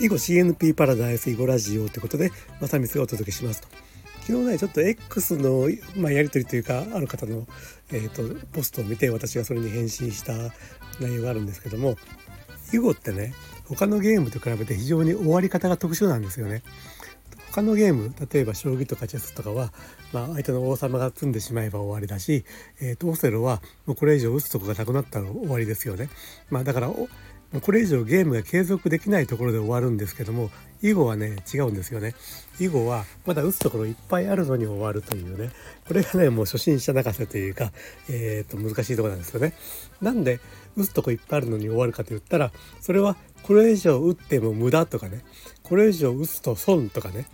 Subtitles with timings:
[0.00, 2.30] 囲碁 CNP パラダイス囲碁ラジオということで
[2.60, 3.68] 正光がお届けしますと
[4.20, 7.48] 昨日ねちょっと X の、まあ、やり取りというかある方の、
[7.90, 10.34] えーと、ポストを見て私がそれに返信した
[11.00, 11.96] 内容があるんですけども
[12.72, 13.34] 囲碁ってね
[13.66, 16.62] 他のゲームと比べて非常に終わり方が特殊なんですよね。
[17.50, 19.72] 他のゲーム例えば将棋とかチェスとかは、
[20.12, 22.44] まあ、相手の王様が詰んでしまえば終わりだし、
[22.80, 26.08] えー、とオセロはもうこれ以上打つとこがなくなったら終わりですよね。
[26.50, 26.92] まあ、だから
[27.62, 30.50] これ以上ゲームが継続できないところで終わるんですけども
[30.82, 32.14] 囲碁はね違うんですよね。
[32.60, 35.50] 囲碁はまだ打つところいっぱいあるのに終わるというね。
[35.86, 37.72] これがねもう初心者泣かせというか、
[38.10, 39.54] えー、と難しいとこなんですよね。
[40.02, 40.40] なんで
[40.76, 45.24] 打つとこいっぱいあるのに終わるかと言ったらそれはこれ以上打っても無駄とかね。
[45.62, 47.26] これ以上打つと損とかね。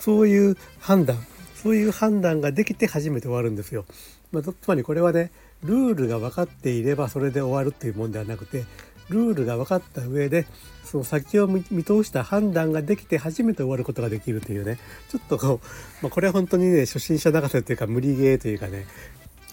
[0.00, 1.18] そういう判断。
[1.54, 3.84] そういう判断ができて初めて終わるんですよ。
[4.32, 5.30] まあ、つまりこれはね
[5.62, 8.64] ルールが分かっていればそれで終わるっていうもんではなくて
[9.08, 10.46] ルールが分かった上で
[10.84, 14.78] その先を見通した判断ができて初めて終わることができるというね。
[15.10, 15.66] ちょっとこう、
[16.02, 18.86] まあ、これは本当にね初心者泣かせというか無理ゲーというかね。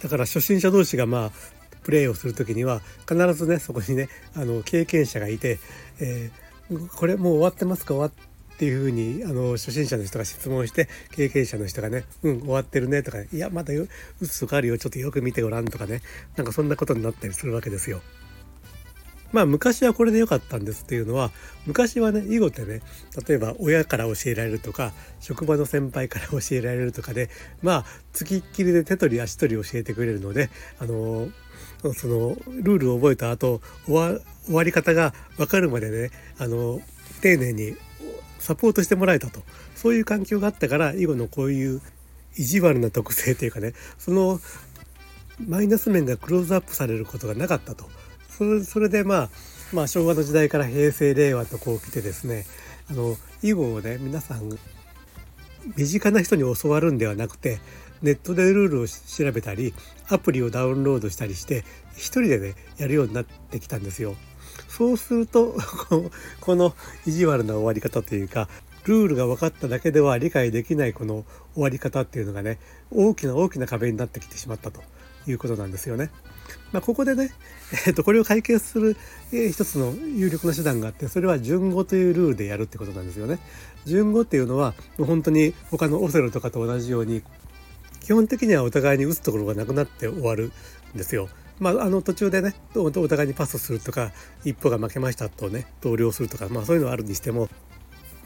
[0.01, 1.31] だから初心者同士がまあ
[1.83, 5.59] プレーをする時には必ずねそこにねあの経験者がいて、
[5.99, 7.93] えー、これもう終わってますか？
[7.93, 13.87] 終わっていうふうにあの初心者の人が質問して経験者の人がね「うん終わってるね」とか「いやまだ打
[14.27, 14.77] つとかあるよ。
[14.77, 16.01] ちょっとよく見てごらん」とかね。
[16.37, 18.01] なんかそんなことになったりするわけですよ。
[19.31, 21.31] まあ昔はこれで良かったんですっていうのは
[21.65, 22.81] 昔はね囲碁ってね
[23.27, 27.29] 例えば親から教えられるとか職場の先輩から教えられるとかで
[27.61, 31.27] まあ付きっきりで手取り足取り教えてくれるのであの
[31.93, 36.79] そのルールを覚えた後終わり方が分かるまでねあの
[37.21, 37.75] 丁寧に
[38.39, 39.41] サポートしてもらえたと。
[39.75, 41.81] そういう環境があったから囲碁のこういう
[42.37, 44.39] 意地悪な特性というかねその
[45.45, 47.85] マイナス面がクローズアップされることがなかったと。
[48.37, 49.29] それそれでまあ
[49.73, 52.45] まあ昭和の時代から平成令和とこう来てですね
[52.89, 54.49] あの囲碁をね皆さん
[55.75, 57.59] 身近な人に教わるんではなくて
[58.01, 59.73] ネットでルールを調べたり
[60.09, 61.63] アプリをダウンロードしたりして
[61.95, 64.15] 一人でねやるようになってきたんですよ。
[64.67, 65.55] そうすると
[66.41, 66.75] この
[67.05, 68.49] 意地悪な終わり方というか
[68.85, 72.59] ルールが分かっただけでは理解できないこの終わり方っていうのがね
[72.91, 74.83] 大きな大きな壁になってきてしまったと
[75.27, 76.11] いうことなんですよね。
[76.71, 77.31] まあ、ここでね、
[77.87, 78.97] えー、とこれを解決する、
[79.31, 83.39] えー、一つの有力な手段があってそれは順語というルールでやるってことなんですよね。
[83.85, 87.23] 順語っていうのはもう本当に他のオセロとかと同じように
[88.01, 90.51] 基本的にはお互いに打つところがなくなって終わる
[90.93, 91.29] んですよ。
[91.59, 94.11] まあ、あの途中でねお互いにパスするとか
[94.43, 97.49] 一歩が負けましたとね投了するとか、まあ、そういうのはあるにしても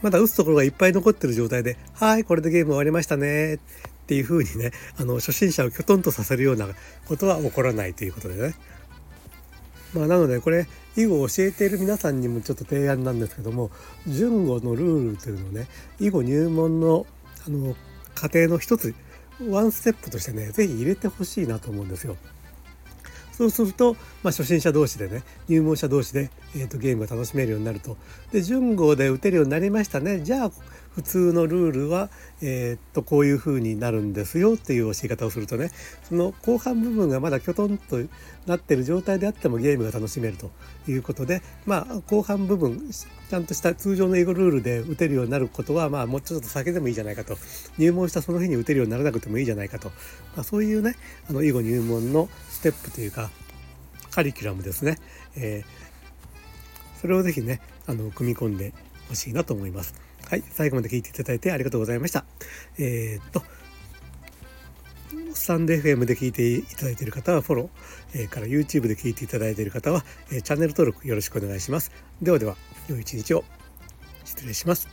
[0.02, 3.58] まだ打つところがいっぱい残ってる状態で「はいこれでゲーム終わりましたね」
[4.10, 6.66] っていう風にねあの初心者をきょとんとさせるような
[7.06, 8.54] ことは起こらないということでね。
[9.94, 10.66] まあ、なのでこれ
[10.96, 13.70] 囲碁を教えている皆さんにもちょっと提案なんですけども
[14.08, 15.68] 順語のルールというのをね
[16.00, 17.06] 囲碁入門の
[17.46, 17.76] あの
[18.16, 18.94] 過程の一つ
[19.48, 22.16] ワンステップとしてね是非入れてほしいなと思うんですよ。
[23.32, 27.96] そうすると、まあ、初心者同士でね入門者同士で、えーと、ゲームが楽しめるようになると
[28.32, 30.50] で順号で打てるようになりましたねじゃあ
[30.94, 32.10] 普通のルールは、
[32.42, 35.70] えー、とこういう風になるんですよっていう教え方をするとね
[36.02, 37.98] その後半部分がまだきょとんと
[38.46, 40.50] なってる状態であってもゲームが楽しめると
[40.88, 47.36] いうことでまあ後半部分ちゃんとした通常の英語ルールで打てるようになることはまあもうちょっと先でもいいじゃないかと。
[47.78, 49.88] 入門したその日に打てるようにならなくてもいいじゃないかと、
[50.34, 50.96] まあ、そういうね
[51.28, 53.30] あの囲碁入門のステップというか
[54.10, 54.98] カリキュラムですね、
[55.36, 58.74] えー、それをぜひねあの組み込んで
[59.08, 60.09] ほしいなと思います。
[60.30, 62.24] はい、最後まで聞いていただいてありがとうございました。
[62.78, 63.42] えー、っと、
[65.34, 71.90] スタンド FM で聞いていただいている方はフォロー、えー、から YouTube で聞いていただいている方は、えー、チャンネル登録よろしくお願いします。
[72.22, 72.54] ではでは、
[72.88, 73.44] 良い一日を
[74.24, 74.88] 失礼します。